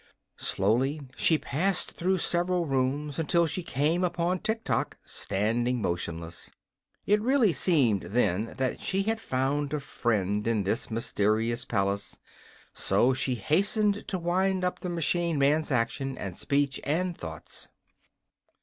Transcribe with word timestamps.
Slowly 0.39 0.99
she 1.15 1.37
passed 1.37 1.91
through 1.91 2.17
several 2.17 2.65
rooms 2.65 3.19
until 3.19 3.45
she 3.45 3.61
came 3.61 4.03
upon 4.03 4.39
Tiktok, 4.39 4.97
standing 5.03 5.79
motionless. 5.79 6.49
It 7.05 7.21
really 7.21 7.53
seemed, 7.53 8.01
then, 8.01 8.55
that 8.57 8.81
she 8.81 9.03
had 9.03 9.19
found 9.21 9.73
a 9.75 9.79
friend 9.79 10.47
in 10.47 10.63
this 10.63 10.89
mysterious 10.89 11.65
palace, 11.65 12.17
so 12.73 13.13
she 13.13 13.35
hastened 13.35 14.07
to 14.07 14.17
wind 14.17 14.63
up 14.65 14.79
the 14.79 14.89
machine 14.89 15.37
man's 15.37 15.69
action 15.69 16.17
and 16.17 16.35
speech 16.35 16.81
and 16.83 17.15
thoughts. 17.15 17.69